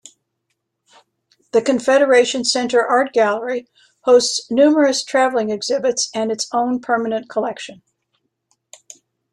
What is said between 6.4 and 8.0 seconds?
own permanent collection.